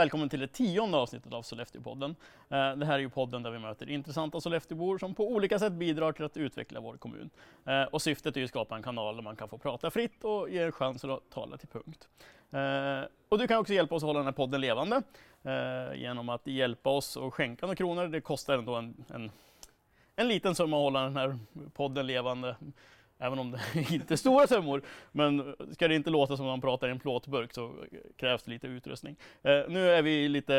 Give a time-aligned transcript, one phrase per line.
[0.00, 2.16] välkommen till det tionde avsnittet av Sollefteåpodden.
[2.48, 5.72] Eh, det här är ju podden där vi möter intressanta Sollefteåbor som på olika sätt
[5.72, 7.30] bidrar till att utveckla vår kommun.
[7.66, 10.24] Eh, och syftet är ju att skapa en kanal där man kan få prata fritt
[10.24, 12.08] och ge er chansen att tala till punkt.
[12.50, 15.02] Eh, och du kan också hjälpa oss att hålla den här podden levande
[15.94, 18.08] genom att hjälpa oss och skänka några kronor.
[18.08, 19.30] Det kostar ändå en, en,
[20.16, 21.38] en liten summa att hålla den här
[21.74, 22.56] podden levande.
[23.22, 23.60] Även om det
[23.94, 24.82] inte är stora summor.
[25.12, 27.74] Men ska det inte låta som man pratar i en plåtburk så
[28.16, 29.16] krävs det lite utrustning.
[29.42, 30.56] Eh, nu är vi lite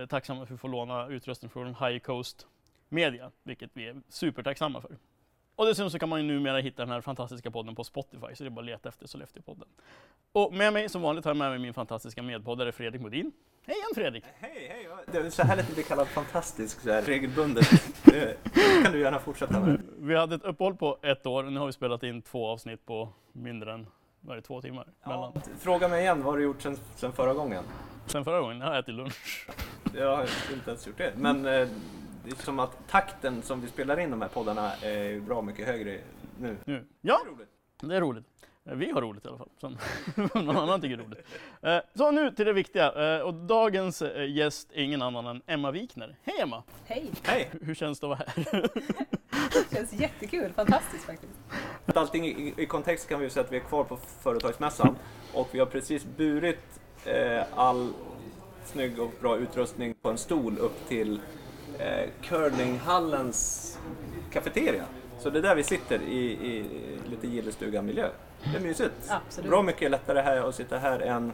[0.00, 2.46] eh, tacksamma för att få låna utrustning från High Coast
[2.88, 4.96] Media, vilket vi är supertacksamma för.
[5.56, 8.44] Och dessutom så kan man ju numera hitta den här fantastiska podden på Spotify, så
[8.44, 9.68] det är bara att leta efter Sollefteå-podden.
[10.32, 13.32] Och med mig som vanligt har jag med mig min fantastiska medpoddare Fredrik Modin.
[13.66, 14.24] Hej igen Fredrik!
[14.40, 14.88] Hej, hej!
[15.12, 17.66] Det är så härligt att bli kallad fantastisk så här regelbundet.
[18.04, 18.36] Det
[18.82, 19.82] kan du gärna fortsätta med.
[19.98, 23.08] Vi hade ett uppehåll på ett år, nu har vi spelat in två avsnitt på
[23.32, 23.86] mindre än
[24.20, 24.88] vad är det, två timmar.
[25.04, 27.64] Ja, fråga mig igen, vad har du gjort sen, sen förra gången?
[28.06, 29.48] Sen förra gången, jag har ätit lunch.
[29.94, 31.12] Jag har inte ens gjort det.
[31.16, 31.68] Men eh,
[32.24, 35.66] det är som att takten som vi spelar in de här poddarna är bra mycket
[35.66, 35.98] högre
[36.40, 36.56] nu.
[36.64, 36.86] Nu.
[37.00, 37.48] Ja, Det är roligt.
[37.82, 38.24] det är roligt.
[38.66, 39.78] Eh, Vi har roligt i alla fall, sen
[40.44, 41.26] någon annan tycker det är roligt.
[41.62, 45.70] Eh, Så nu till det viktiga, Eh, och dagens gäst är ingen annan än Emma
[45.70, 46.16] Wikner.
[46.22, 46.62] Hej Emma!
[46.84, 47.10] Hej!
[47.22, 47.50] Hej!
[47.62, 48.68] Hur känns det att vara här?
[49.70, 51.32] Det känns jättekul, fantastiskt faktiskt.
[51.94, 54.96] Allting i, i kontext kan vi ju säga att vi är kvar på Företagsmässan
[55.34, 57.92] och vi har precis burit eh, all
[58.64, 61.20] snygg och bra utrustning på en stol upp till
[61.78, 63.78] eh, curlinghallens
[64.32, 64.84] kafeteria.
[65.24, 66.64] Så det är där vi sitter i, i
[67.10, 68.08] lite gillestuga-miljö.
[68.52, 68.92] Det är mysigt.
[69.08, 69.50] Absolut.
[69.50, 71.32] Bra mycket lättare här att sitta här än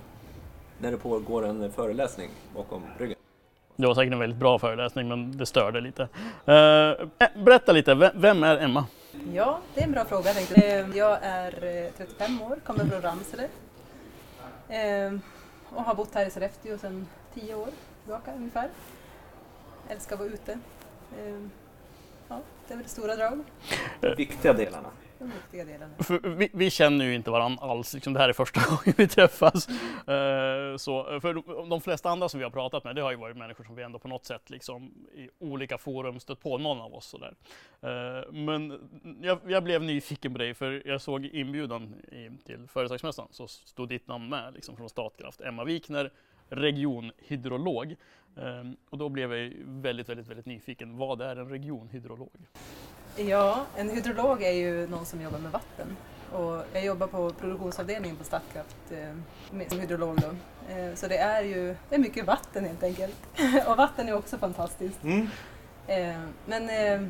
[0.78, 3.16] när det pågår en föreläsning bakom ryggen.
[3.77, 6.02] Det var säkert en väldigt bra föreläsning, men det störde lite.
[6.47, 7.06] Eh,
[7.44, 8.86] Berätta lite, ve- vem är Emma?
[9.32, 10.30] Ja, det är en bra fråga.
[10.32, 10.58] jag.
[10.80, 13.48] Eh, Jag är eh, 35 år, kommer från Ramsele
[14.69, 15.12] Eh,
[15.75, 17.69] och har bott här i Sollefteå sedan 10 år
[18.04, 18.69] tillbaka ungefär.
[19.88, 20.59] Älskar att vara ute.
[22.30, 23.44] Eh, Ja, det är väl stora drag,
[24.16, 24.91] Viktiga delarna.
[25.18, 25.92] de viktiga delarna.
[25.98, 29.08] För vi, vi känner ju inte varandra alls, liksom, det här är första gången vi
[29.08, 29.68] träffas.
[29.68, 33.16] Eh, så, för de, de flesta andra som vi har pratat med, det har ju
[33.16, 36.80] varit människor som vi ändå på något sätt liksom, i olika forum stött på, någon
[36.80, 37.06] av oss.
[37.06, 37.34] Sådär.
[37.82, 38.91] Eh, men
[39.22, 43.88] jag, jag blev nyfiken på dig, för jag såg inbjudan i, till Företagsmässan, så stod
[43.88, 46.10] ditt namn med liksom, från Statkraft, Emma Wikner,
[46.50, 47.97] regionhydrolog.
[48.37, 50.97] Eh, och då blev jag väldigt, väldigt, väldigt nyfiken.
[50.97, 52.47] Vad är en regionhydrolog?
[53.16, 55.97] Ja, en hydrolog är ju någon som jobbar med vatten.
[56.33, 60.16] Och jag jobbar på produktionsavdelningen på Statkraft eh, som hydrolog.
[60.21, 60.28] Då.
[60.75, 63.16] Eh, så det är ju det är mycket vatten helt enkelt.
[63.69, 65.03] och vatten är också fantastiskt.
[65.03, 65.28] Mm.
[65.87, 67.09] Eh, men eh,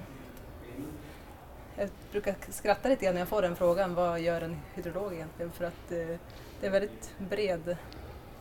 [1.77, 5.53] jag brukar skratta lite grann när jag får den frågan, vad gör en hydrolog egentligen?
[5.53, 7.77] För att eh, det är en väldigt bred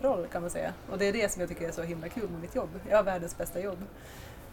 [0.01, 0.73] roll kan man säga.
[0.91, 2.69] Och det är det som jag tycker är så himla kul med mitt jobb.
[2.89, 3.77] Jag har världens bästa jobb.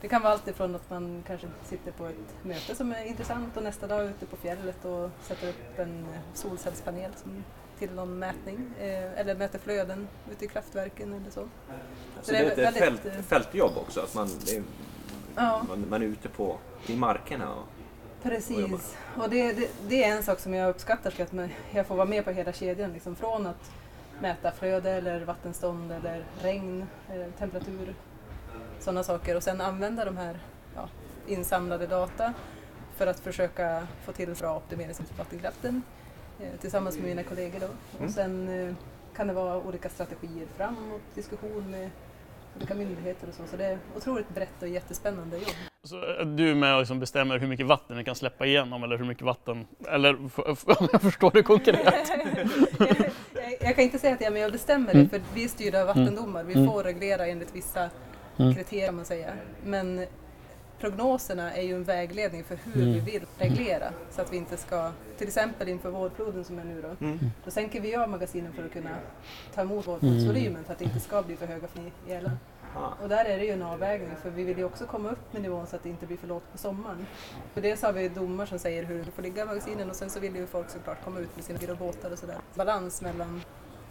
[0.01, 3.57] Det kan vara allt ifrån att man kanske sitter på ett möte som är intressant
[3.57, 7.45] och nästa dag ute på fjället och sätter upp en eh, solcellspanel som
[7.79, 11.49] till någon mätning eh, eller mäter flöden ute i kraftverken eller så.
[12.23, 14.63] Så det är ett väldigt, fält, eh, fältjobb också, att man är,
[15.37, 15.63] Ja.
[15.69, 17.53] man, man är ute på, i markerna.
[17.55, 18.23] Och, och.
[18.23, 21.95] Precis, och det, det, det är en sak som jag uppskattar, så att jag får
[21.97, 22.93] vara med på hela kedjan.
[22.93, 23.71] Liksom, från att
[24.21, 27.95] mäta flöde eller vattenstånd eller regn, eh, temperatur,
[28.79, 29.37] sådana saker.
[29.37, 30.39] Och sen använda de här
[30.75, 30.89] ja,
[31.27, 32.33] insamlade data
[32.97, 35.83] för att försöka få till bra optimering av vattenkraften
[36.41, 37.61] eh, tillsammans med mina kollegor.
[37.61, 37.67] Då.
[37.67, 38.07] Mm.
[38.07, 38.75] Och sen eh,
[39.17, 41.91] kan det vara olika strategier framåt, diskussion med
[42.57, 43.47] olika myndigheter och så.
[43.47, 45.55] Så det är otroligt brett och jättespännande jobb.
[45.83, 48.99] Så är du med och liksom bestämmer hur mycket vatten ni kan släppa igenom eller
[48.99, 50.15] hur mycket vatten, eller
[50.81, 52.11] om jag förstår det konkret?
[53.67, 55.05] jag, kan inte säga att jag är med och bestämmer Mm.
[55.05, 56.45] det, för vi är styrda av vattendomar.
[56.45, 56.67] Vi Mm.
[56.67, 57.91] får reglera enligt vissa
[58.39, 58.55] Mm.
[58.55, 59.33] kriterier, kan man säga.
[59.65, 60.07] Men
[60.81, 62.95] prognoserna är ju en vägledning för hur Mm.
[62.95, 63.93] vi vill reglera.
[64.11, 67.19] Så att vi inte ska, till exempel inför vårfloden som är nu då, Mm.
[67.45, 68.91] då sänker vi av magasinen för att kunna
[69.55, 71.67] ta emot vårflodsvolymen för att det inte ska bli för höga.
[71.67, 72.31] Ah.
[73.03, 75.43] Och där är det ju en avvägning för vi vill ju också komma upp med
[75.43, 77.07] nivån så att det inte blir för lågt på sommaren.
[77.55, 80.11] För dels har vi domar som säger hur det får ligga i magasinen och sen
[80.11, 82.37] så vill ju folk såklart komma ut med sina bil och båtar och sådär.
[82.55, 83.43] Balans mellan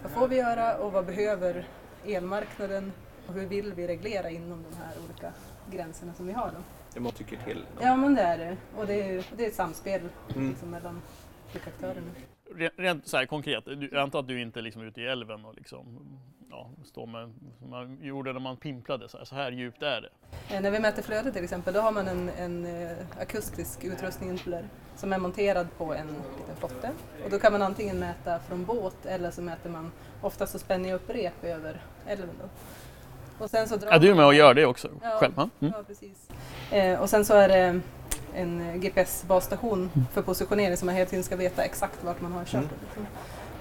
[0.04, 1.68] vad får vi göra och vad behöver
[2.06, 2.92] elmarknaden
[3.28, 5.32] och hur vill vi reglera inom de här olika
[5.72, 6.62] gränserna som vi har då.
[6.94, 7.66] Det man tycker till.
[7.82, 10.02] Ja men det är det och det är, det är ett samspel
[10.36, 10.50] Mm.
[10.50, 11.02] liksom, mellan
[11.52, 12.08] olika aktörerna.
[12.78, 15.46] Rent, så här konkret, du, jag antar att du inte är liksom ute i älven
[15.46, 16.00] och liksom,
[16.50, 20.02] ja, står med, som man gjorde när man pimplade, så här, så här djupt är
[20.02, 20.10] det.
[20.56, 24.40] Eh, När vi mäter flödet till exempel, då har man en, en eh, akustisk utrustning
[24.96, 26.92] som är monterad på en liten flotte.
[27.26, 29.92] Och då kan man antingen mäta från båt eller så mäter man,
[30.22, 32.30] oftast så spänner jag upp rep över älven.
[32.42, 32.50] Då.
[33.44, 35.10] Och sen så drar Ja, du är med och gör det också Ja.
[35.20, 35.34] själv?
[35.38, 35.50] Mm.
[35.60, 36.30] Ja, precis.
[36.72, 37.82] Eh, och sen så är det
[38.36, 42.54] en GPS-basstation för positionering så man hela tiden ska veta exakt vart man har kört.
[42.96, 43.08] Mm.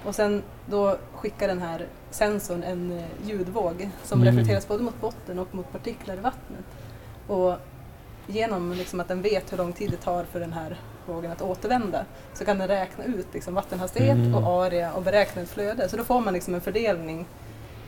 [0.04, 4.34] Och sen då skickar den här sensorn en eh, ljudvåg som Mm.
[4.34, 6.64] reflekteras både mot botten och mot partiklar i vattnet.
[7.26, 7.54] Och
[8.26, 11.42] genom liksom att den vet hur lång tid det tar för den här vågen att
[11.42, 12.04] återvända
[12.34, 14.34] så kan den räkna ut liksom vattenhastighet Mm.
[14.34, 15.88] och area och beräkna ett flöde.
[15.88, 17.26] Så då får man liksom en fördelning.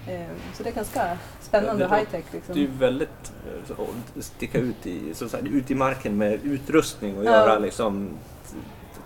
[0.08, 2.24] Eh, så det är ganska spännande Ja, high-tech.
[2.32, 2.54] Liksom.
[2.54, 3.32] Det är väldigt
[3.68, 3.80] eh,
[4.18, 7.30] att sticka ut i, så säga, ut i marken med utrustning och Ja.
[7.30, 8.08] göra liksom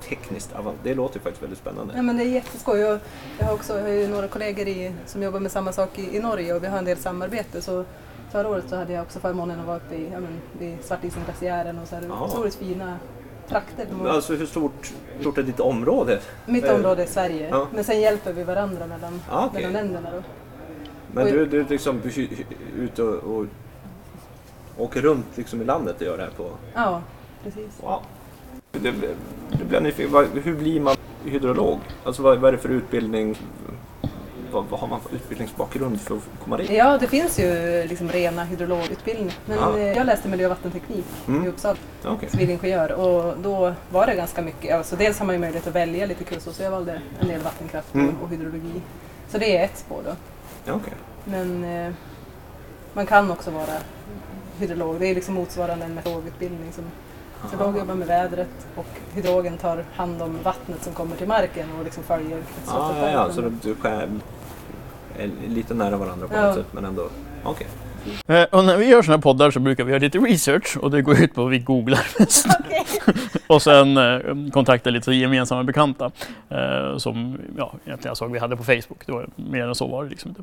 [0.09, 1.93] tekniskt avan- Det låter faktiskt väldigt spännande.
[1.97, 2.85] Ja men det är jätteskoj.
[2.85, 2.99] Och
[3.39, 6.21] jag har också jag har några kollegor i, som jobbar med samma sak i, i
[6.21, 7.63] Norge och vi har en del samarbete.
[7.63, 7.85] Så
[8.33, 11.79] förra året så hade jag också förmånen att vara uppe i, ja, men, vid Svartisenglaciären
[11.79, 12.25] och så här Ja.
[12.25, 12.97] otroligt fina
[13.49, 13.87] trakter.
[14.09, 16.21] Alltså hur stort, stort är ditt område?
[16.47, 17.67] Mitt eh, område är Sverige, ja.
[17.75, 19.67] men sen hjälper vi varandra mellan, Ah, okej.
[19.67, 20.11] mellan länderna.
[20.11, 20.23] Då.
[21.15, 22.03] Men du, du liksom
[22.79, 23.47] ute och, och
[24.79, 26.51] åker runt liksom i landet och gör det här på...
[26.75, 27.03] Ja,
[27.45, 27.81] precis.
[27.83, 28.01] Wow!
[28.73, 28.93] Det,
[29.59, 31.79] det blir nyfiken Hur blir man hydrolog?
[32.05, 33.37] Alltså vad, vad är det för utbildning?
[34.53, 36.71] Vad, vad har man för utbildningsbakgrund för att komma dit?
[36.71, 39.35] Ja, det finns ju liksom rena hydrologutbildningar.
[39.47, 39.79] Men Ja.
[39.79, 41.45] eh, jag läste miljö och vattenteknik Mm.
[41.45, 42.29] i Uppsala, Okej.
[42.31, 42.93] civilingenjör.
[42.93, 46.25] Och då var det ganska mycket, alltså dels har man ju möjlighet att välja lite
[46.25, 48.15] kurser, så jag valde en del vattenkraft Mm.
[48.23, 48.81] och hydrologi.
[49.29, 50.11] Så det är ett spår då.
[50.71, 50.93] Ja, okej.
[51.25, 51.93] Men eh,
[52.95, 53.77] man kan också vara
[54.59, 55.01] hydrolog.
[55.01, 56.73] Det är liksom motsvarande en meteorologutbildning.
[56.73, 56.85] Som,
[57.43, 61.85] meteorolog jobbar med vädret och hydrogen tar hand om vattnet som kommer till marken och
[61.85, 62.97] liksom följer Ah, kretsloppet.
[63.03, 63.33] ja, ja, där.
[63.33, 63.49] så du,
[65.19, 66.43] är lite nära varandra på Ja.
[66.47, 67.09] något sätt men ändå...
[67.45, 67.67] Okej.
[68.29, 70.91] Eh, Och när vi gör sådana här poddar så brukar vi göra lite research och
[70.91, 72.47] det går ut på att vi googlar mest.
[72.61, 72.87] Okej.
[73.47, 76.11] och sen eh, kontakta lite gemensamma bekanta
[76.49, 79.07] eh, som ja, egentligen jag såg vi hade på Facebook.
[79.07, 80.43] Det var, mer än så var det liksom inte.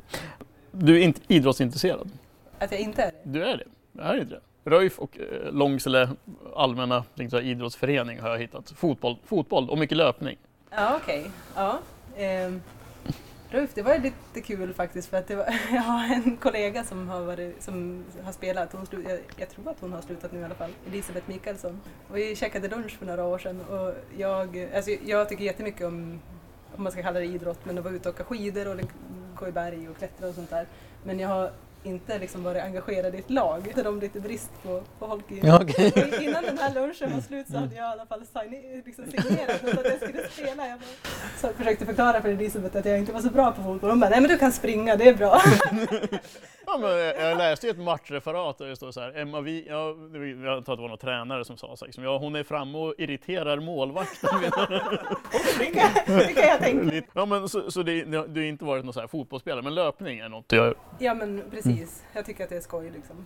[0.72, 2.10] Du är inte idrottsintresserad?
[2.58, 3.30] Att jag inte är det?
[3.30, 3.64] Du är det?
[3.92, 4.70] Jag är inte det.
[4.70, 6.08] Röjf och eh, Långsele
[6.56, 8.72] allmänna jag, idrottsförening har jag hittat.
[8.76, 10.36] Fotboll, fotboll och mycket löpning.
[10.70, 11.30] Ja, okej.
[11.54, 11.78] Ja.
[12.16, 12.60] Ehm,
[13.50, 16.84] Ruf, det var ju lite kul faktiskt för att det var, jag har en kollega
[16.84, 20.32] som har, varit, som har spelat, hon slu, jag, jag tror att hon har slutat
[20.32, 21.80] nu i alla fall, Elisabeth Mikaelsson.
[22.08, 26.20] Och vi käkade lunch för några år sedan och jag, alltså jag tycker jättemycket om,
[26.76, 28.80] om man ska kalla det idrott, men att vara ute och åka skidor och
[29.34, 30.66] gå i berg och klättra och sånt där.
[31.04, 31.52] Men jag har
[31.82, 33.72] inte liksom varit engagerad i ett lag.
[33.74, 35.40] Det de lite brist på, på hockey.
[35.42, 35.56] Ja.
[35.60, 39.04] Och innan den här lunchen var slut så hade jag i alla fall sign- liksom
[39.10, 40.68] signerat något att jag skulle spela.
[40.68, 40.78] Jag
[41.40, 43.90] så jag försökte förklara för Elisabeth att jag inte var så bra på fotboll.
[43.90, 45.42] Hon bara, nej men du kan springa, det är bra.
[46.70, 46.90] Ja, men
[47.28, 49.96] jag, läste ju ett matchreferat där det står så här, Emma Vi, ja,
[50.44, 52.42] jag tror att det var någon tränare som sa så här, liksom, ja hon är
[52.42, 54.30] framme och irriterar målvakten.
[55.58, 57.02] Det kan, det kan jag tänka.
[57.12, 59.74] Ja men så, så det, det, du har inte varit någon så här fotbollsspelare, men
[59.74, 60.74] löpning är något du gör.
[60.98, 63.16] Ja men precis, jag tycker att det är skoj liksom.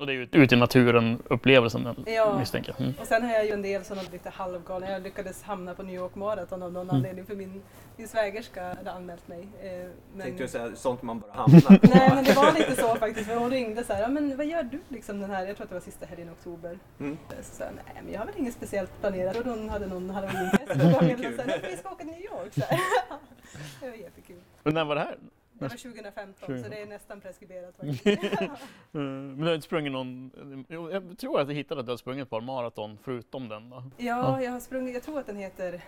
[0.00, 2.38] Och det är ju ute i naturen upplevelsen Ja.
[2.38, 2.80] misstänker jag.
[2.80, 2.94] Mm.
[3.00, 5.94] Och sen har jag ju en del sådana lite halvgalna, jag lyckades hamna på New
[5.96, 6.96] York Marathon av någon Mm.
[6.96, 7.62] anledning för min,
[7.98, 9.48] min svägerska hade anmält mig.
[9.62, 11.86] Eh, men- Tänkte jag säga sånt man bara hamnar på.
[11.96, 14.46] Nej men det var lite så faktiskt, för hon ringde så här, ja men vad
[14.46, 16.78] gör du liksom den här, jag tror att det var sista helgen i oktober.
[17.00, 17.18] Mm.
[17.42, 19.36] Så sa nej men jag har väl inget speciellt planerat.
[19.36, 21.36] Och hon hade någon halloweenfest på gången och Kul.
[21.36, 22.54] så här, vi ska åka till New York.
[22.54, 22.80] Så här.
[23.80, 24.40] Det var jättekul.
[24.62, 25.18] Men när var det här?
[25.52, 27.74] Det var 2015 så det är nästan preskriberat
[28.92, 29.28] Mm.
[29.28, 30.30] Men du har inte sprungit någon,
[30.68, 33.82] jag tror att jag hittade att du har sprungit ett par maraton förutom den då.
[33.96, 35.80] Ja, jag har sprungit, jag tror att den heter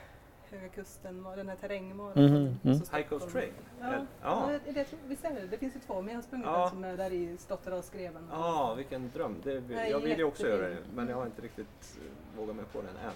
[0.50, 2.25] Höga Kusten, den här terrängmaraton.
[2.25, 2.80] Mhm, mm.
[2.80, 3.30] Och så High Coast.
[3.33, 3.52] Trail?
[3.80, 4.07] Ja, Ja.
[4.23, 4.59] ja.
[4.64, 5.59] Det, det, visst är det det?
[5.59, 6.61] finns ju två, men jag har sprungit Ja.
[6.61, 8.28] den som är där i Stotteråsgreven.
[8.30, 9.37] Ja, vilken dröm.
[9.45, 10.64] Det, jag vill ju också jättefin.
[10.64, 13.12] göra det, men jag har inte riktigt eh, vågat mig på den än.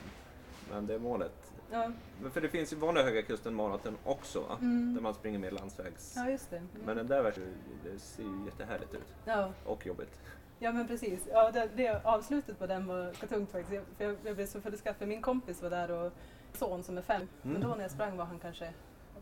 [0.70, 1.52] Men det är målet.
[1.70, 1.90] Ja,
[2.22, 4.58] Men för det finns ju vanliga Höga Kusten maraton också, va?
[4.60, 4.94] mm.
[4.94, 6.14] där man springer med landsvägs...
[6.16, 6.56] ja just det.
[6.56, 6.68] Mm.
[6.84, 7.42] Men den där verkar
[7.84, 9.14] det ser ju jättehärligt ut.
[9.24, 9.52] Ja.
[9.64, 10.18] Och jobbigt.
[10.58, 11.28] Ja men precis.
[11.32, 13.72] Ja, det, det, avslutet på den var tungt faktiskt.
[13.72, 16.12] Jag, för jag, jag blev så skratt för min kompis var där och
[16.56, 17.28] son som är fem.
[17.42, 17.68] Men Mm.
[17.68, 18.72] då när jag sprang var han kanske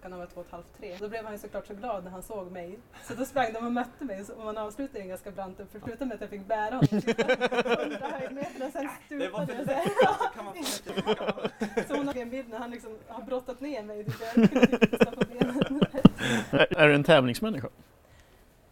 [0.02, 0.96] kan han vara två och ett halvt, tre.
[1.00, 2.78] Då blev han ju såklart så glad när han såg mig.
[3.04, 5.66] Så då sprang de och mötte mig så- och man avslutade en ganska brant och
[5.68, 6.88] slutade med att jag fick bära honom
[7.78, 10.46] hundra höjdmeter och sen stupade för jag.
[10.56, 10.82] Alltså,
[11.88, 14.06] Så hon har en bild när han liksom har brottat ner mig.
[16.70, 17.68] är du en tävlingsmänniska?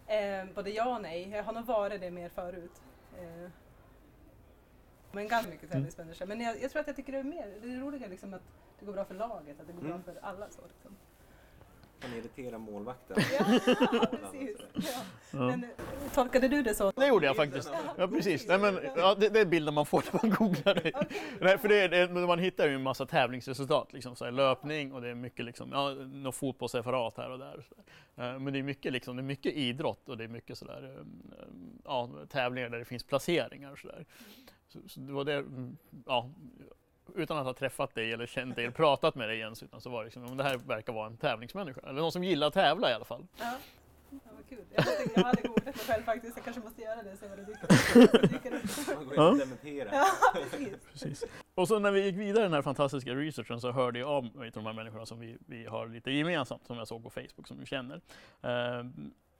[0.07, 1.29] Eh, både ja och nej.
[1.29, 2.81] Jag har nog varit det mer förut.
[3.19, 3.49] Eh,
[5.11, 6.25] men ganska mycket tävlingsmänniska.
[6.25, 8.41] Men jag, jag tror att jag tycker det är mer, det är roligare liksom att
[8.79, 10.01] det går bra för laget, att det går Mm.
[10.01, 10.49] bra för alla.
[10.49, 10.95] Så, liksom.
[12.03, 13.17] Han irriterar målvakten.
[13.39, 13.45] Ja,
[14.31, 14.57] precis.
[14.73, 14.81] Ja.
[15.31, 15.39] Ja.
[15.39, 15.69] Men, eh,
[16.13, 16.91] tolkade du det så?
[16.91, 17.71] Det gjorde jag faktiskt.
[17.97, 18.47] Ja, precis.
[18.47, 20.91] Nej, men, ja, det, det är bilden man får när man googlar det.
[21.41, 25.01] Nej, för det, det, man hittar ju en massa tävlingsresultat, liksom, så här, löpning och
[25.01, 27.65] det är mycket liksom, ja, något fotbollsreferat här och där.
[27.69, 27.75] Så
[28.15, 28.33] där.
[28.33, 30.95] Eh, Men det är mycket, liksom, det är mycket idrott och det är mycket sådär,
[30.97, 31.45] eh,
[31.85, 34.05] ja, tävlingar där det finns placeringar och sådär.
[34.71, 36.29] Så, så det var det, mm, ja,
[37.15, 39.89] utan att ha träffat dig eller känt dig eller pratat med dig ens, utan så
[39.89, 42.53] var det liksom, men det här verkar vara en tävlingsmänniska, eller någon som gillar att
[42.53, 43.27] tävla i alla fall.
[43.37, 43.57] Ja.
[44.11, 44.65] Ja, vad kul.
[44.75, 46.37] Jag, tänkte, jag hade googlat mig själv faktiskt.
[46.37, 48.95] Jag kanske måste göra det så vad det dyker, dyker upp.
[48.95, 49.93] Man går in och dementerar.
[49.93, 50.77] Ja, precis.
[50.91, 51.23] Precis.
[51.55, 54.23] Och så när vi gick vidare i den här fantastiska researchen så hörde jag av
[54.23, 57.09] mig till de här människorna som vi, vi har lite gemensamt, som jag såg på
[57.09, 58.01] Facebook, som du känner.
[58.41, 58.85] Eh,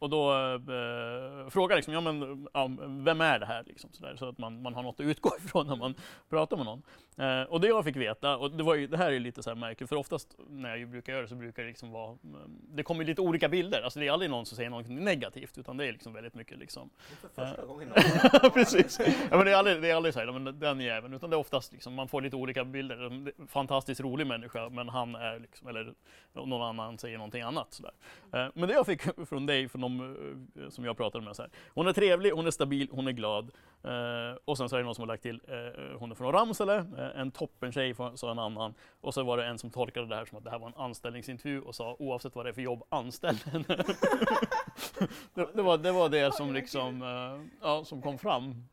[0.01, 3.63] och då eh, frågade jag liksom, ja, men, ja, vem är det här?
[3.63, 5.95] Liksom, så, där, så att man, man har något att utgå ifrån när man
[6.29, 6.81] pratar med någon.
[7.17, 9.43] Eh, och det jag fick veta, och det, var ju, det här är ju lite
[9.43, 12.17] så här märkligt, för oftast när jag brukar göra det så brukar det liksom vara,
[12.23, 13.81] mm, det kommer lite olika bilder.
[13.81, 16.57] Alltså det är aldrig någon som säger något negativt, utan det är liksom väldigt mycket
[16.59, 16.89] liksom,
[17.21, 17.89] För första gången.
[18.53, 18.99] Precis.
[19.31, 21.35] Ja, men det är aldrig, det är aldrig så här, men den jäveln, utan det
[21.35, 23.31] är oftast liksom, man får lite olika bilder.
[23.47, 25.93] Fantastiskt rolig människa, men han är liksom, eller
[26.33, 27.73] någon annan säger någonting annat.
[27.73, 27.91] Sådär.
[28.33, 31.41] Eh, Men det jag fick från dig, från de eh, som jag pratade med, så
[31.41, 33.51] här, hon är trevlig, hon är stabil, hon är glad.
[33.83, 36.31] Eh, och sen så är det någon som har lagt till, eh, hon är från
[36.31, 38.73] Ramsele, eh, en toppentjej, sa en annan.
[39.01, 40.75] Och så var det en som tolkade det här som att det här var en
[40.75, 43.65] anställningsintervju och sa oavsett vad det är för jobb, anställ henne.
[45.33, 48.67] det, det, var, det var det som liksom, eh, ja, som kom fram.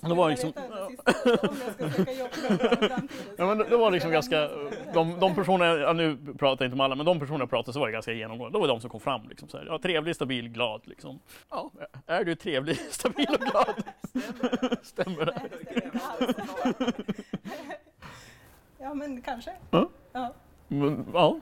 [0.00, 2.88] Jag Det var liksom- veta det sista, om jag ska söka jobb någon gång i
[2.88, 3.08] framtiden.
[3.38, 4.48] Ja, men det, var liksom ganska,
[4.94, 7.72] de, de personer, ja, nu pratar jag inte om alla, men de personer jag pratade
[7.72, 8.58] så var det ganska genomgående.
[8.58, 9.28] Det var de som kom fram.
[9.28, 10.80] Liksom, så här, ja, trevlig, stabil, glad.
[10.84, 11.20] Liksom.
[11.50, 11.70] Ja,
[12.06, 13.82] är du trevlig, stabil och glad?
[14.82, 15.40] Stämmer det?
[15.42, 16.96] Nej, det stämmer inte alls.
[18.78, 19.52] Ja, men kanske.
[19.70, 19.88] Ja.
[20.12, 20.34] Ja,
[20.68, 21.40] Men, ja,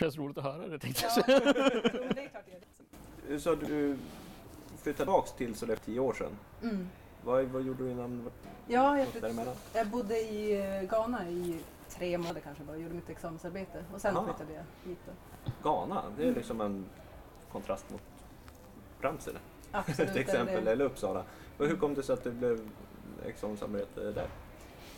[0.00, 1.22] känns roligt att höra det tänkte jag ja.
[1.40, 1.40] säga.
[1.44, 3.52] Men det är klart det är.
[3.52, 3.96] Att du
[4.82, 6.30] flyttade tillbaka till Sollefteå tio år sedan.
[6.62, 6.88] Mm.
[7.24, 8.30] Vad, vad gjorde du innan?
[8.66, 9.08] Ja, jag,
[9.74, 14.16] jag bodde i eh, Ghana i tre månader kanske bara, gjorde mitt examensarbete och sen
[14.16, 14.24] Aha.
[14.26, 14.98] flyttade jag hit.
[15.06, 15.12] Då.
[15.62, 16.84] Ghana, det är liksom en
[17.52, 18.02] kontrast mot
[19.00, 19.38] Ramsele
[19.72, 20.12] Absolut.
[20.12, 21.24] till exempel, Det, eller Uppsala.
[21.58, 22.68] Och hur kom det sig att det blev
[23.26, 24.28] examensarbete där?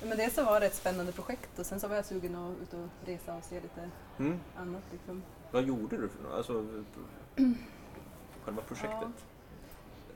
[0.02, 2.62] men dels så var det ett spännande projekt och sen så var jag sugen att
[2.62, 4.40] ut och resa och se lite Mm.
[4.56, 4.82] annat.
[4.92, 5.22] Liksom.
[5.50, 6.32] Vad gjorde du för något?
[6.32, 6.64] Alltså,
[8.44, 9.08] själva projektet?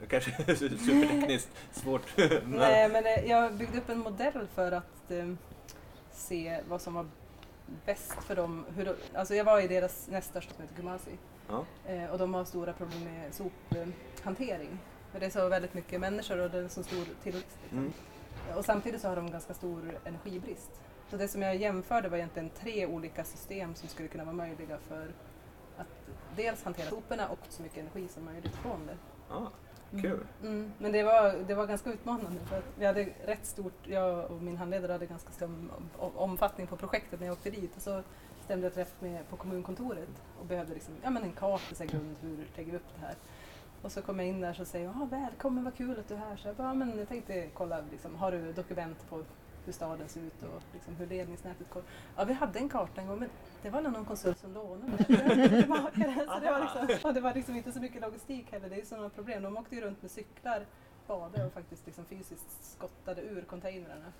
[0.08, 2.02] Kanske supertekniskt svårt.
[2.46, 5.32] Nej, men eh, jag byggde upp en modell för att eh,
[6.12, 7.06] se vad som var
[7.86, 8.64] bäst för dem.
[8.76, 11.10] Hur de, alltså jag var i deras nästa största som heter Kumasi
[11.48, 11.64] Ja.
[11.86, 14.78] eh, och de har stora problem med sophantering.
[15.12, 17.58] För det är så väldigt mycket människor och det är en så stor tillväxt.
[17.62, 17.78] Liksom.
[17.78, 17.92] Mm.
[18.56, 20.70] Och samtidigt så har de ganska stor energibrist.
[21.10, 24.78] Så det som jag jämförde var egentligen tre olika system som skulle kunna vara möjliga
[24.88, 25.12] för
[25.78, 25.86] att
[26.36, 28.96] dels hantera soporna och så mycket energi som möjligt från det.
[29.34, 29.46] Ah,
[30.02, 30.20] kul.
[30.42, 30.72] Mm.
[30.78, 34.42] Men det var, det var ganska utmanande för att vi hade rätt stort, jag och
[34.42, 35.46] min handledare hade ganska stor
[35.98, 38.02] om- omfattning på projektet när jag åkte dit och så
[38.44, 40.08] stämde jag träff med på kommunkontoret
[40.40, 43.14] och behövde liksom, ja, men en karta, så grund, hur lägger vi upp det här?
[43.82, 46.14] Och så kom jag in där och säger jag, ah, välkommen, vad kul att du
[46.14, 46.36] är här.
[46.36, 49.22] Så jag bara, "Ja, men jag tänkte kolla, liksom, har du dokument på
[49.64, 51.82] hur staden ser ut och liksom, hur ledningsnätet går?
[52.16, 53.28] Ja, vi hade en karta en gång, men
[53.62, 55.06] det var någon konsult som lånade den.
[55.08, 56.28] Jag behövde tillbaka den.
[56.28, 58.84] Så det, var liksom, och det var liksom inte så mycket logistik heller, det är
[58.84, 59.42] sådana problem.
[59.42, 60.66] De åkte ju runt med cyklar,
[61.06, 64.12] badade och faktiskt liksom fysiskt skottade ur containrarna.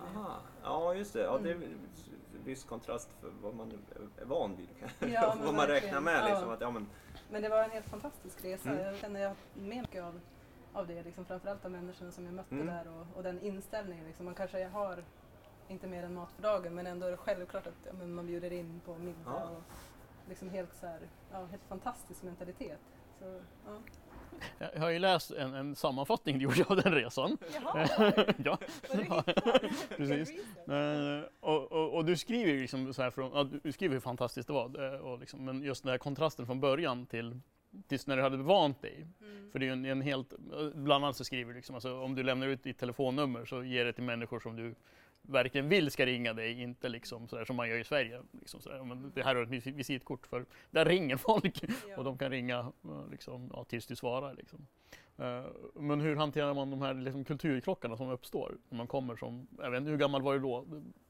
[0.00, 0.36] Aha.
[0.62, 1.20] Ja, just det.
[1.22, 2.44] Ja, det är Mm.
[2.44, 3.72] viss kontrast för vad man
[4.20, 4.68] är van vid.
[5.12, 5.82] Ja, vad man verkligen.
[5.82, 6.24] räknar med.
[6.24, 6.54] Liksom, Ja.
[6.54, 6.86] att, ja, men,
[7.30, 8.70] Men det var en helt fantastisk resa.
[8.70, 8.84] Mm.
[8.84, 10.20] Jag känner jag med mycket av,
[10.72, 12.66] av det, liksom, framförallt av människorna som jag mötte Mm.
[12.66, 14.06] där och, och den inställningen.
[14.06, 14.24] Liksom.
[14.24, 15.04] Man kanske har
[15.68, 18.26] inte mer än mat för dagen men ändå är det självklart att ja, men man
[18.26, 19.16] bjuder in på middag.
[19.26, 19.48] Ja.
[19.48, 19.62] Och
[20.28, 21.00] liksom helt, så här,
[21.32, 22.78] ja, helt fantastisk mentalitet.
[23.18, 23.78] Så, ja.
[24.74, 27.38] Jag har ju läst en, en sammanfattning du gjorde av den resan.
[27.62, 27.88] Jaha,
[28.44, 28.58] ja,
[28.90, 29.96] riktigt?
[29.96, 30.30] precis.
[30.68, 34.00] Eh, och, och, och du skriver ju liksom så här från, ja, du skriver hur
[34.00, 34.94] fantastiskt det var.
[34.94, 37.40] eh, Och liksom, men just den här kontrasten från början till
[37.88, 39.06] tills när du hade vant dig.
[39.20, 39.50] Mm.
[39.52, 40.32] För det är en, en helt,
[40.74, 43.84] bland annat så skriver du liksom, alltså, om du lämnar ut ditt telefonnummer så ger
[43.84, 44.74] det till människor som du
[45.22, 48.20] verkligen vill ska ringa dig, inte liksom sådär som man gör i Sverige.
[48.32, 48.84] Liksom sådär.
[48.84, 51.96] Men det här är ett vis- visitkort för där ringer folk Ja.
[51.96, 54.34] och de kan ringa eh, liksom, ja, tills du svarar.
[54.34, 54.66] Liksom.
[55.18, 59.46] Eh, Men hur hanterar man de här liksom, kulturkrockarna som uppstår när man kommer som,
[59.58, 60.64] jag vet inte, hur gammal var du då?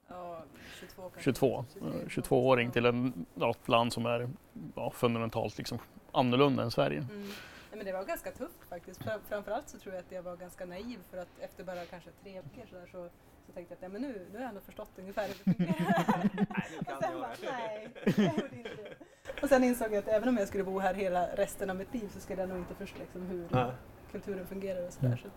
[0.09, 0.43] Ja,
[0.81, 1.23] 22 kanske.
[1.23, 4.31] 22, eh, 22-åring till en, ja, ett land som är
[4.75, 5.79] ja, fundamentalt liksom,
[6.13, 6.99] annorlunda än Sverige.
[6.99, 7.23] Mm.
[7.23, 9.05] Nej, men det var ganska tufft faktiskt.
[9.05, 12.11] Fram, framförallt så tror jag att jag var ganska naiv för att efter bara kanske
[12.23, 13.09] tre veckor så, där, så,
[13.47, 15.55] så tänkte jag att ja, men nu, nu har jag ändå förstått ungefär hur det
[15.55, 16.05] fungerar.
[16.35, 19.43] nej, nu Och sen bara, nej, jag gjorde inte det.
[19.43, 21.95] Och sen insåg jag att även om jag skulle bo här hela resten av mitt
[21.95, 23.73] liv så skulle jag nog inte förstå liksom hur Ja.
[24.13, 25.07] kulturen fungerar och sådär.
[25.07, 25.19] Mm.
[25.19, 25.33] Så att,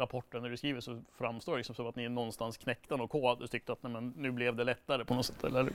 [0.00, 3.42] rapporten när du skriver så framstår det liksom som att ni någonstans knäckte någon kod
[3.42, 5.44] och tyckte att nej, men, nu blev det lättare på något sätt.
[5.44, 5.68] Eller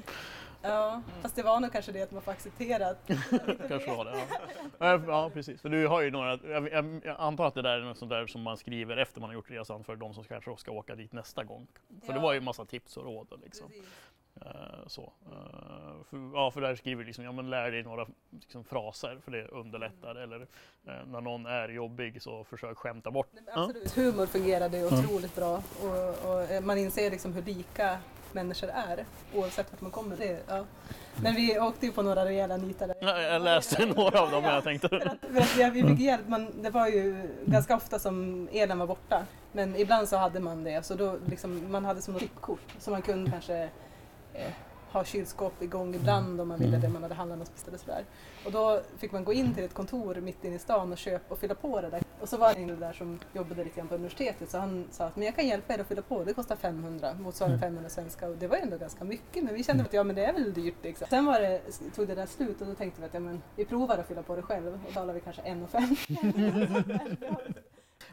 [0.61, 3.07] ja, fast det var nog kanske det att man får acceptera att
[3.67, 4.27] kanske var det.
[4.79, 5.01] Ja.
[5.07, 5.61] Ja, precis.
[5.61, 8.09] För du har ju några, jag, jag, jag antar att det där är något sånt
[8.11, 10.95] där som man skriver efter man har gjort resan för de som kanske ska åka
[10.95, 11.67] dit nästa gång.
[12.05, 12.21] För det Ja.
[12.23, 13.39] var ju massa tips och råd.
[13.43, 13.67] Liksom.
[13.67, 13.85] Precis.
[14.41, 15.13] Eh, så.
[15.31, 19.19] Eh, för, ja, för där skriver du liksom, ja men lär dig några liksom, fraser
[19.25, 20.15] för det underlättar.
[20.15, 20.41] Eller
[20.87, 23.29] eh, när någon är jobbig så försök skämta bort.
[23.33, 23.95] Nej, Absolut.
[23.95, 27.97] Humor fungerade otroligt bra och, och man inser liksom hur lika
[28.31, 30.17] människor är oavsett vart man kommer.
[30.17, 30.65] Det, ja.
[31.21, 32.95] Men vi åkte ju på några rejäla nitar där.
[33.01, 35.89] Ja, Jag läste några av dem och jag För tänkte att, för att vi, vi
[35.89, 36.27] fick hjälp.
[36.27, 39.25] Man, det var ju ganska ofta som elen var borta.
[39.51, 40.85] Men ibland så hade man det.
[40.85, 42.75] Så då liksom, man hade som ett chipkort.
[42.79, 43.69] Så man kunde kanske
[44.35, 44.53] eh,
[44.95, 46.89] ha kylskåp igång ibland om man ville det.
[46.89, 48.05] Man hade handlat något speciellt och sådär.
[48.45, 51.33] Och då fick man gå in till ett kontor mitt inne i stan och köpa
[51.33, 52.01] och fylla på det där.
[52.19, 54.49] Och så var det en där som jobbade lite grann på universitetet.
[54.49, 56.23] Så han sa att men jag kan hjälpa er att fylla på.
[56.23, 58.27] Det kostar 500, motsvarande 500 svenska.
[58.27, 59.43] Och det var ju ändå ganska mycket.
[59.43, 61.07] Men vi kände att ja men det är väl dyrt liksom.
[61.09, 61.61] Sen var det,
[61.95, 64.23] tog det där slut och då tänkte vi att ja, men, vi provar att fylla
[64.23, 64.67] på det själv.
[64.67, 67.53] Och då talade vi kanske 1,5.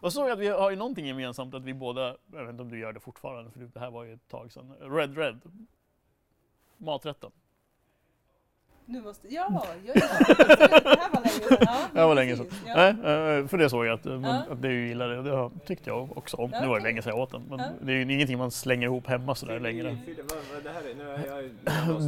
[0.01, 2.71] Och så att vi har ju någonting gemensamt att vi båda, jag vet inte om
[2.71, 5.41] du gör det fortfarande för det här var ju ett tag sedan, Red Red.
[6.83, 7.31] Maträtten.
[8.87, 9.93] Nu måste, ja, ja, ja.
[9.95, 10.01] Det
[11.01, 11.57] här var länge sedan.
[11.61, 12.47] Ja, Det var länge sedan.
[12.67, 12.75] Ja.
[12.77, 12.89] Nej,
[13.39, 14.43] eh, för det såg jag att, eh, Ja.
[14.51, 15.31] att du gillade det.
[15.31, 16.51] Det tyckte jag också om.
[16.53, 17.43] Ja, Nu var det länge sedan jag åt den.
[17.51, 17.65] Men Ja.
[17.81, 19.97] det är ju ingenting man slänger ihop hemma sådär längre.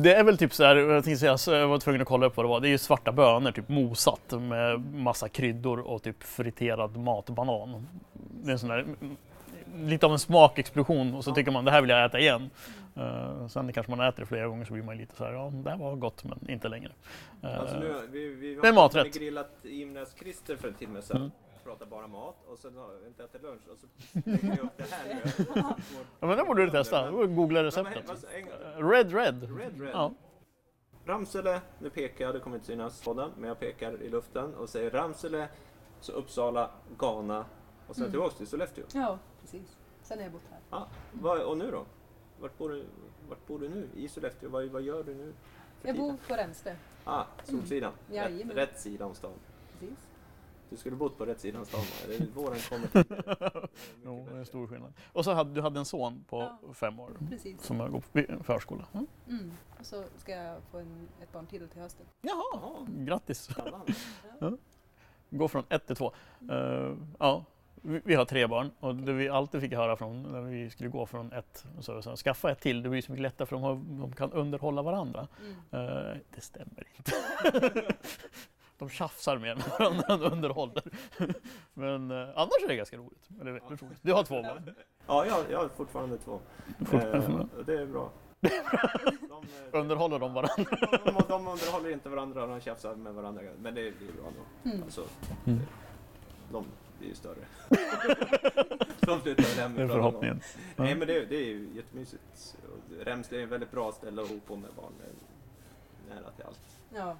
[0.02, 2.26] Det är, väl typ så här, jag tänkte säga, så jag var tvungen att kolla
[2.26, 2.61] upp vad det var.
[2.61, 7.88] Det är ju svarta bönor, typ mosat med massa kryddor och typ friterad matbanan.
[8.12, 8.87] Det är en sån där,
[9.76, 12.50] lite av en smakexplosion och så tycker man det här vill jag äta igen.
[12.96, 15.50] Uh, sen kanske man äter det flera gånger så blir man lite så här, ja
[15.54, 16.92] det här var gott men inte längre.
[17.42, 19.14] Eh, Alltså nu, vi, vi är maträtt.
[19.14, 21.16] grillat Imnes Christer för en timme sedan.
[21.16, 21.30] Mm.
[21.64, 23.86] Pratade bara mat och sen har vi inte ätit lunch och så
[24.24, 25.44] lägger vi upp det här nu.
[26.20, 28.04] ja men det borde du testa, googla receptet.
[28.76, 29.58] Red Red.
[29.58, 29.90] Red Red.
[29.92, 30.12] Ja.
[31.06, 34.54] Ramsele, nu pekar jag, det kommer inte synas på den, men jag pekar i luften
[34.54, 35.48] och säger Ramsele,
[36.00, 37.45] så Uppsala, Ghana
[37.88, 38.12] och sen Mm.
[38.12, 38.84] tillbaks till Sollefteå.
[38.95, 39.76] ja, precis.
[40.02, 40.58] Sen har jag bott här.
[40.71, 41.84] Ja, vad, och nu då?
[42.40, 42.84] Vart bor, du,
[43.28, 43.88] vart bor du nu?
[43.94, 44.49] I Sollefteå?
[44.50, 45.32] Vad, vad gör du nu?
[45.80, 46.08] för Jag tiden?
[46.10, 46.76] bor på Rensle.
[47.04, 47.92] Ah, Solsidan.
[48.10, 48.16] Mm.
[48.16, 48.56] Jajamän.
[48.56, 49.32] Rätt, rätt sida om stan.
[49.80, 49.99] Precis.
[50.70, 51.80] Du skulle bott på rätt sida om stan.
[51.80, 51.86] va?
[52.08, 53.23] Det är våren kommer tidigare.
[53.26, 53.70] Det är mycket
[54.04, 54.38] Jo, det är bättre.
[54.38, 54.92] en stor skillnad.
[55.12, 56.75] Och så hade du hade en son på Ja.
[56.75, 57.62] fem år Precis.
[57.62, 58.86] som har gått på förskola.
[58.92, 59.06] Mm.
[59.28, 59.52] Mm.
[59.80, 62.06] Och så ska jag få en, ett barn till till hösten.
[62.23, 62.86] Jaha, Jaha.
[62.88, 63.42] grattis!
[63.42, 63.92] Spännande.
[65.30, 66.12] Gå från ett till två.
[66.50, 67.44] Eh, ja,
[67.84, 71.06] vi, har tre barn och det vi alltid fick höra från när vi skulle gå
[71.06, 73.75] från ett, så, så, skaffa ett till, det blir så mycket lättare för de, har,
[74.00, 75.28] de kan underhålla varandra.
[75.40, 75.86] Mm.
[75.86, 77.12] Eh, det stämmer inte.
[78.78, 80.82] de tjafsar mer med varandra än underhåller.
[81.75, 83.28] Men eh, annars är det ganska roligt.
[83.40, 83.99] Eller, väldigt roligt.
[84.02, 84.75] Du har två barn.
[85.06, 86.40] Ja, jag, jag har fortfarande två.
[86.78, 87.47] Fortfarande.
[87.58, 88.10] Och det är bra.
[88.40, 89.44] De,
[89.78, 90.64] Underhåller de varandra?
[91.04, 93.42] de, de underhåller inte varandra, de tjafsar med varandra.
[93.58, 94.25] Men det blir bra
[94.64, 94.70] då.
[94.70, 94.82] Mm.
[94.82, 95.04] Alltså,
[95.47, 95.60] Mm.
[96.52, 96.64] de
[96.99, 97.45] blir ju större.
[99.00, 100.41] de slutar väl Det är förhoppningen.
[100.76, 102.57] Nej men det, det är ju jättemysigt.
[103.00, 104.93] Remsle är ett väldigt bra ställe att bo på med barn.
[104.99, 105.04] Det
[106.13, 106.61] är Nära till allt.
[106.95, 107.17] Ja,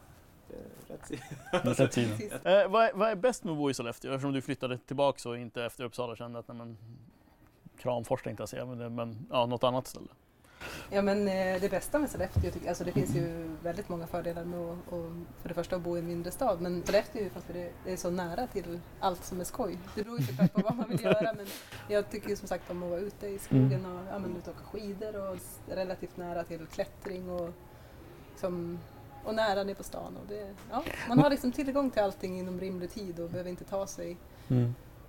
[0.49, 2.15] Det är rätt sida.
[2.63, 4.13] Eh, vad, är, vad är bäst med att bo i Sollefteå?
[4.13, 6.77] Eftersom du flyttade tillbaka och inte efter Uppsala kände att nej, men,
[7.79, 10.09] Kramfors tänkte jag säga, men, det- men ja, något annat ställe.
[10.91, 14.45] Ja men eh, det bästa med Sollefteå, tycker, alltså det finns ju väldigt många fördelar
[14.45, 17.25] med att, att för det första att bo i en mindre stad men Sollefteå är
[17.25, 17.49] ju för att
[17.85, 19.79] det är så nära till allt som är skoj.
[19.95, 21.47] Det beror ju såklart på vad man vill göra men
[21.89, 24.49] jag tycker ju som sagt om att vara ute i skogen och ja, men, ut
[24.49, 27.51] och åka skidor och relativt nära till klättring och,
[28.31, 28.79] liksom,
[29.25, 30.17] och nära ner på stan.
[30.17, 33.65] Och det, ja, man har liksom tillgång till allting inom rimlig tid och behöver inte
[33.65, 34.17] ta sig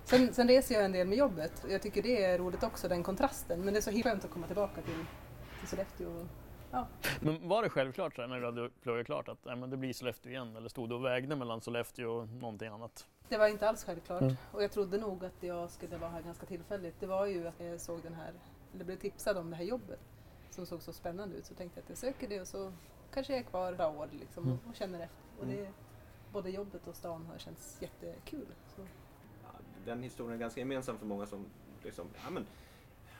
[0.06, 2.88] Sen, sen reser jag en del med jobbet och jag tycker det är roligt också,
[2.88, 3.60] den kontrasten.
[3.60, 5.04] Men det är så himla skönt att komma tillbaka till,
[5.66, 6.26] till Sollefteå.
[7.20, 9.76] Men var det självklart så här, när du hade pluggat klart att nej, men det
[9.76, 10.56] blir Sollefteå igen?
[10.56, 13.06] Eller stod du och vägde mellan Sollefteå och någonting annat?
[13.28, 14.34] Det var inte alls självklart Mm.
[14.52, 17.00] och jag trodde nog att jag skulle vara här ganska tillfälligt.
[17.00, 18.32] Det var ju att jag såg den här,
[18.74, 20.00] eller blev tipsad om det här jobbet
[20.50, 22.72] som såg så spännande ut så tänkte jag att jag söker det och så
[23.14, 24.58] kanske jag är kvar några år liksom, Mm.
[24.64, 25.22] och, och känner efter.
[25.40, 25.70] Och det,
[26.32, 28.46] både jobbet och stan har känts jättekul.
[28.76, 28.80] Så.
[29.42, 29.48] Ja,
[29.84, 31.46] den historien är ganska gemensam för många som
[31.82, 32.46] liksom, ja men,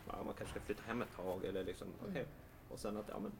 [0.07, 1.89] ja, man kanske ska flytta hem ett tag eller liksom.
[2.09, 2.27] Mm.
[2.71, 3.33] Och sen att, ja men,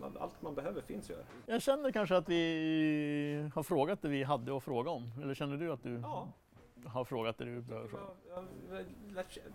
[0.00, 1.24] man, allt man behöver finns ju här.
[1.46, 5.10] Jag känner kanske att vi har frågat det vi hade att fråga om.
[5.22, 6.28] Eller känner du att du Ja.
[6.86, 8.02] har frågat det du behöver fråga?
[8.28, 8.84] Jag har jag
[9.14, 9.46] lärt, känna-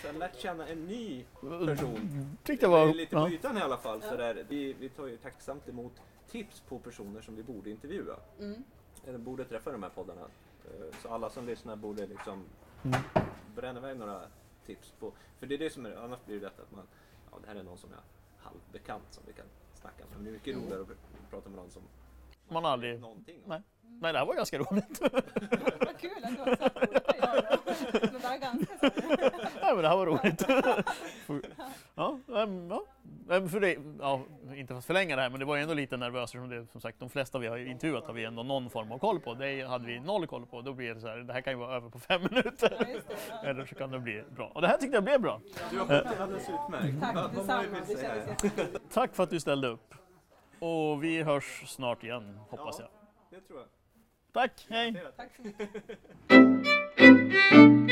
[0.00, 1.66] så jag har lärt känna en ny om?
[1.66, 2.36] person.
[2.44, 2.84] Tyckte jag var...
[2.86, 3.28] Det är lite på Ja.
[3.30, 4.00] ytan i alla fall.
[4.02, 4.10] Ja.
[4.10, 4.44] Sådär.
[4.48, 5.92] Vi, vi tar ju tacksamt emot
[6.30, 8.16] tips på personer som vi borde intervjua.
[8.40, 8.64] Mm.
[9.06, 10.20] Eller borde träffa i de här poddarna.
[10.64, 12.44] Eh, Så alla som lyssnar borde liksom
[12.84, 13.00] Mm.
[13.56, 14.20] bränna iväg några
[14.66, 15.12] tips på.
[15.38, 16.86] För det är det som är, annars blir det lätt att man,
[17.32, 18.00] ja det här är någon som jag
[18.44, 20.16] halvbekant som vi kan snacka med.
[20.16, 21.82] Men det är mycket roligare att pr- prata med någon som
[22.48, 23.00] Man har aldrig...
[23.00, 23.48] någonting om.
[23.48, 23.62] Nej.
[24.02, 25.00] Nej, det här var ganska roligt.
[25.80, 28.12] Vad kul att du har satt ord på det.
[28.12, 28.90] Men det är ganska så.
[29.62, 30.42] Nej, men det här var roligt.
[31.94, 32.84] ja, ja.
[33.30, 34.20] För det, ja,
[34.54, 36.66] inte för att förlänga det här, men det var ju ändå lite nervöst eftersom det,
[36.72, 39.34] som sagt, de flesta vi har intervjuat har vi ändå någon form av koll på.
[39.34, 40.60] Det hade vi noll koll på.
[40.60, 42.76] Då blir det så här, det här kan ju vara över på fem minuter.
[42.78, 43.00] Ja, det.
[43.28, 43.42] Ja.
[43.42, 44.50] Eller så kan det bli bra.
[44.54, 45.40] Och det här tyckte jag blev bra.
[45.70, 47.00] Du har skött dig alldeles utmärkt.
[47.00, 47.64] Tack Vad- detsamma,
[48.56, 48.78] det.
[48.92, 49.94] Tack för att du ställde upp.
[50.58, 52.88] Och vi hörs snart igen, hoppas jag.
[53.30, 53.68] Det tror jag.
[54.32, 55.02] Tack, hej!
[55.16, 55.68] Tack så mycket.